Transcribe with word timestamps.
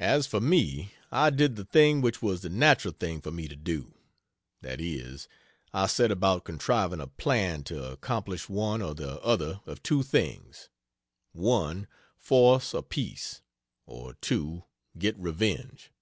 As 0.00 0.26
for 0.26 0.40
me, 0.40 0.94
I 1.12 1.30
did 1.30 1.54
the 1.54 1.64
thing 1.64 2.00
which 2.00 2.20
was 2.20 2.40
the 2.40 2.48
natural 2.50 2.92
thing 2.92 3.20
for 3.20 3.30
me 3.30 3.46
to 3.46 3.54
do, 3.54 3.94
that 4.62 4.80
is, 4.80 5.28
I 5.72 5.86
set 5.86 6.10
about 6.10 6.42
contriving 6.42 6.98
a 6.98 7.06
plan 7.06 7.62
to 7.70 7.92
accomplish 7.92 8.48
one 8.48 8.82
or 8.82 8.96
the 8.96 9.22
other 9.22 9.60
of 9.64 9.80
two 9.84 10.02
things: 10.02 10.70
1. 11.34 11.86
Force 12.16 12.74
a 12.74 12.82
peace; 12.82 13.40
or 13.86 14.14
2. 14.14 14.64
Get 14.98 15.16
revenge. 15.16 15.92